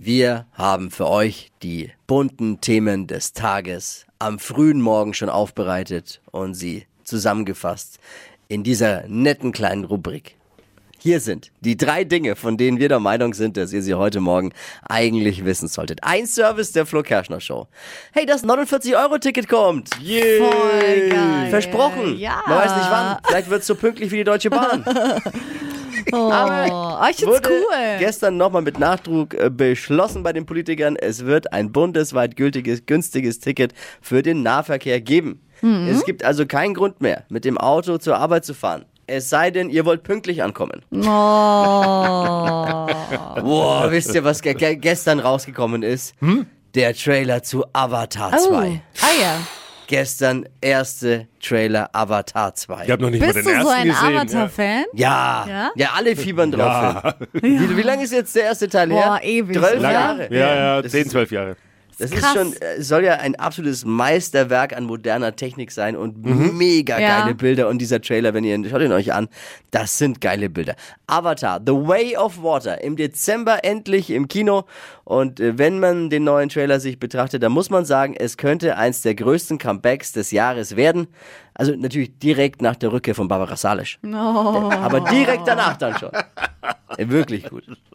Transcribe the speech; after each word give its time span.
Wir 0.00 0.46
haben 0.52 0.92
für 0.92 1.08
euch 1.08 1.50
die 1.64 1.90
bunten 2.06 2.60
Themen 2.60 3.08
des 3.08 3.32
Tages 3.32 4.06
am 4.20 4.38
frühen 4.38 4.80
Morgen 4.80 5.12
schon 5.12 5.28
aufbereitet 5.28 6.20
und 6.30 6.54
sie 6.54 6.86
zusammengefasst 7.02 7.98
in 8.46 8.62
dieser 8.62 9.08
netten 9.08 9.50
kleinen 9.50 9.82
Rubrik. 9.82 10.36
Hier 11.00 11.18
sind 11.18 11.50
die 11.62 11.76
drei 11.76 12.04
Dinge, 12.04 12.36
von 12.36 12.56
denen 12.56 12.78
wir 12.78 12.88
der 12.88 13.00
Meinung 13.00 13.34
sind, 13.34 13.56
dass 13.56 13.72
ihr 13.72 13.82
sie 13.82 13.94
heute 13.94 14.20
Morgen 14.20 14.52
eigentlich 14.88 15.44
wissen 15.44 15.66
solltet. 15.66 16.04
Ein 16.04 16.28
Service 16.28 16.70
der 16.70 16.86
Flo 16.86 17.02
Kerschner 17.02 17.40
Show. 17.40 17.66
Hey, 18.12 18.24
das 18.24 18.44
49-Euro-Ticket 18.44 19.48
kommt. 19.48 19.90
Yay. 20.00 20.38
Voll 20.38 21.08
geil. 21.08 21.50
Versprochen. 21.50 22.16
Ja. 22.18 22.44
Man 22.46 22.58
weiß 22.58 22.76
nicht 22.76 22.90
wann. 22.90 23.18
Vielleicht 23.24 23.50
wird 23.50 23.60
es 23.62 23.66
so 23.66 23.74
pünktlich 23.74 24.12
wie 24.12 24.18
die 24.18 24.24
Deutsche 24.24 24.50
Bahn. 24.50 24.84
Oh, 26.12 26.30
Aber 26.30 27.00
oh, 27.00 27.10
ich 27.10 27.16
find's 27.16 27.32
wurde 27.32 27.48
cool. 27.50 27.98
gestern 27.98 28.36
nochmal 28.36 28.62
mit 28.62 28.78
Nachdruck 28.78 29.34
äh, 29.34 29.50
beschlossen 29.50 30.22
bei 30.22 30.32
den 30.32 30.46
Politikern, 30.46 30.96
es 30.96 31.26
wird 31.26 31.52
ein 31.52 31.72
bundesweit 31.72 32.36
gültiges, 32.36 32.86
günstiges 32.86 33.40
Ticket 33.40 33.74
für 34.00 34.22
den 34.22 34.42
Nahverkehr 34.42 35.00
geben. 35.00 35.42
Mhm. 35.60 35.88
Es 35.88 36.04
gibt 36.04 36.24
also 36.24 36.46
keinen 36.46 36.74
Grund 36.74 37.00
mehr, 37.00 37.24
mit 37.28 37.44
dem 37.44 37.58
Auto 37.58 37.98
zur 37.98 38.16
Arbeit 38.16 38.44
zu 38.44 38.54
fahren. 38.54 38.84
Es 39.06 39.30
sei 39.30 39.50
denn, 39.50 39.70
ihr 39.70 39.86
wollt 39.86 40.02
pünktlich 40.02 40.42
ankommen. 40.42 40.82
Oh. 40.92 40.98
Boah, 43.40 43.86
wisst 43.90 44.14
ihr, 44.14 44.22
was 44.22 44.42
ge 44.42 44.52
ge 44.54 44.76
gestern 44.76 45.18
rausgekommen 45.18 45.82
ist? 45.82 46.14
Der 46.74 46.94
Trailer 46.94 47.42
zu 47.42 47.64
Avatar 47.72 48.32
oh. 48.34 48.48
2. 48.48 48.82
Ah 49.00 49.06
ja. 49.20 49.40
Gestern 49.88 50.46
erste 50.60 51.28
Trailer 51.40 51.88
Avatar 51.94 52.54
2. 52.54 52.84
Ich 52.84 52.90
habe 52.90 53.02
noch 53.02 53.08
nicht 53.10 53.20
Bist 53.24 53.36
mal 53.36 53.42
du 53.42 53.48
den 53.48 53.62
so 53.62 53.68
ersten 53.70 53.80
ein 53.80 53.88
gesehen. 53.88 54.16
Avatar-Fan? 54.18 54.84
Ja, 54.92 55.46
Ja? 55.48 55.70
ja, 55.76 55.88
alle 55.96 56.14
fiebern 56.14 56.52
drauf. 56.52 57.02
hin. 57.32 57.42
Wie, 57.42 57.76
wie 57.78 57.82
lange 57.82 58.04
ist 58.04 58.12
jetzt 58.12 58.36
der 58.36 58.44
erste 58.44 58.68
Teil 58.68 58.92
her? 58.92 59.02
Boah, 59.02 59.20
ewig, 59.22 59.56
Zwölf? 59.56 59.80
Jahre. 59.82 60.28
Ja, 60.30 60.38
ja, 60.38 60.54
ja 60.76 60.82
Das 60.82 60.92
10, 60.92 61.02
ist- 61.06 61.10
12 61.12 61.30
Jahre. 61.32 61.56
Das 61.98 62.12
ist 62.12 62.20
Krass. 62.22 62.32
schon, 62.34 62.52
äh, 62.60 62.80
soll 62.80 63.04
ja 63.04 63.14
ein 63.14 63.34
absolutes 63.36 63.84
Meisterwerk 63.84 64.76
an 64.76 64.84
moderner 64.84 65.34
Technik 65.34 65.72
sein 65.72 65.96
und 65.96 66.24
Mhm. 66.24 66.56
mega 66.56 66.98
Ja. 66.98 67.20
geile 67.22 67.34
Bilder. 67.34 67.68
Und 67.68 67.78
dieser 67.78 68.00
Trailer, 68.00 68.34
wenn 68.34 68.44
ihr, 68.44 68.56
schaut 68.70 68.82
ihn 68.82 68.92
euch 68.92 69.12
an, 69.12 69.28
das 69.72 69.98
sind 69.98 70.20
geile 70.20 70.48
Bilder. 70.48 70.76
Avatar, 71.08 71.60
The 71.66 71.72
Way 71.72 72.16
of 72.16 72.42
Water, 72.42 72.82
im 72.82 72.96
Dezember 72.96 73.64
endlich 73.64 74.10
im 74.10 74.28
Kino. 74.28 74.64
Und 75.04 75.40
äh, 75.40 75.58
wenn 75.58 75.80
man 75.80 76.08
den 76.08 76.22
neuen 76.24 76.48
Trailer 76.48 76.78
sich 76.78 77.00
betrachtet, 77.00 77.42
dann 77.42 77.50
muss 77.52 77.68
man 77.70 77.84
sagen, 77.84 78.14
es 78.16 78.36
könnte 78.36 78.76
eins 78.76 79.02
der 79.02 79.14
größten 79.16 79.58
Comebacks 79.58 80.12
des 80.12 80.30
Jahres 80.30 80.76
werden. 80.76 81.08
Also 81.54 81.74
natürlich 81.74 82.16
direkt 82.20 82.62
nach 82.62 82.76
der 82.76 82.92
Rückkehr 82.92 83.16
von 83.16 83.26
Barbara 83.26 83.56
Salisch. 83.56 83.98
Oh. 84.04 84.08
Aber 84.08 85.00
direkt 85.00 85.48
danach 85.48 85.76
dann 85.76 85.98
schon. 85.98 86.10
Äh, 86.96 87.08
Wirklich 87.08 87.44
gut. 87.48 87.64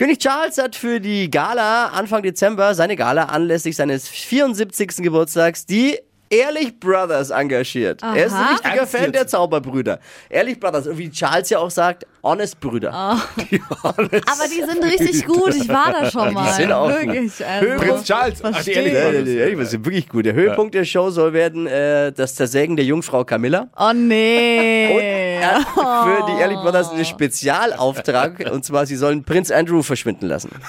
König 0.00 0.18
Charles 0.18 0.56
hat 0.56 0.76
für 0.76 0.98
die 0.98 1.30
Gala 1.30 1.88
Anfang 1.88 2.22
Dezember, 2.22 2.74
seine 2.74 2.96
Gala 2.96 3.24
anlässlich 3.24 3.76
seines 3.76 4.08
74. 4.08 5.02
Geburtstags, 5.02 5.66
die 5.66 5.98
Ehrlich 6.30 6.80
Brothers 6.80 7.28
engagiert. 7.28 8.02
Er 8.02 8.26
ist 8.26 8.32
ein 8.32 8.38
Aha. 8.38 8.50
richtiger 8.52 8.86
Fan 8.86 9.12
der 9.12 9.26
Zauberbrüder. 9.26 9.98
Ehrlich 10.30 10.58
Brothers, 10.58 10.86
und 10.86 10.96
wie 10.96 11.10
Charles 11.10 11.50
ja 11.50 11.58
auch 11.58 11.70
sagt, 11.70 12.06
Honest 12.22 12.60
Brüder. 12.60 12.92
Aber 12.94 14.06
die 14.06 14.62
sind 14.62 14.84
richtig 14.84 15.26
gut. 15.26 15.54
Ich 15.54 15.68
war 15.68 15.92
da 15.92 16.10
schon 16.10 16.32
mal. 16.32 16.52
sind 16.52 16.70
auch. 16.70 16.88
Wirklich. 16.88 17.44
Also, 17.44 17.76
Prinz 17.78 18.04
Charles. 18.04 18.44
Ach, 18.44 18.62
die 18.62 18.72
ehrlich 18.72 18.92
Ja, 18.92 19.10
ja, 19.10 19.20
ja, 19.20 19.46
ja, 19.48 19.56
das 19.56 19.72
ist 19.72 19.84
wirklich 19.84 20.08
gut. 20.08 20.24
Der 20.24 20.34
Höhepunkt 20.34 20.74
der 20.74 20.84
Show 20.84 21.10
soll 21.10 21.32
werden 21.32 21.66
äh, 21.66 22.12
das 22.12 22.34
Zersägen 22.34 22.76
der 22.76 22.84
Jungfrau 22.84 23.24
Camilla. 23.24 23.68
Oh 23.76 23.88
Und 23.88 24.08
nee. 24.08 24.98
er 24.98 25.29
für 25.40 26.26
die 26.28 26.40
Ehrlich 26.40 26.58
Brothers 26.58 26.90
einen 26.90 27.04
Spezialauftrag. 27.04 28.50
Und 28.50 28.64
zwar, 28.64 28.86
sie 28.86 28.96
sollen 28.96 29.24
Prinz 29.24 29.50
Andrew 29.50 29.82
verschwinden 29.82 30.26
lassen. 30.28 30.50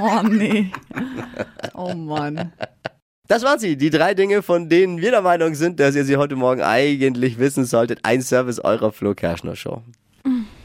Oh 0.00 0.22
nee. 0.22 0.70
Oh 1.74 1.92
Mann. 1.94 2.52
Das 3.26 3.42
waren 3.42 3.58
sie, 3.58 3.76
die 3.76 3.90
drei 3.90 4.14
Dinge, 4.14 4.42
von 4.42 4.68
denen 4.68 5.00
wir 5.00 5.10
der 5.10 5.22
Meinung 5.22 5.54
sind, 5.54 5.80
dass 5.80 5.96
ihr 5.96 6.04
sie 6.04 6.16
heute 6.16 6.36
Morgen 6.36 6.62
eigentlich 6.62 7.38
wissen 7.38 7.64
solltet. 7.64 8.00
Ein 8.04 8.22
Service 8.22 8.60
eurer 8.60 8.92
Flo 8.92 9.14
Kerschner 9.14 9.56
Show. 9.56 9.82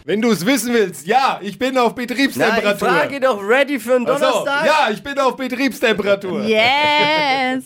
Wenn 0.05 0.21
du 0.21 0.31
es 0.31 0.45
wissen 0.45 0.73
willst, 0.73 1.05
ja, 1.07 1.39
ich 1.41 1.57
bin 1.57 1.77
auf 1.77 1.95
Betriebstemperatur. 1.95 2.87
frage 2.87 3.19
doch 3.19 3.41
ready 3.41 3.79
für 3.79 3.95
einen 3.95 4.07
Ach 4.07 4.17
so, 4.19 4.25
Donnerstag. 4.25 4.65
ja, 4.65 4.89
ich 4.91 5.01
bin 5.03 5.17
auf 5.19 5.35
Betriebstemperatur. 5.35 6.43
Yes. 6.43 7.65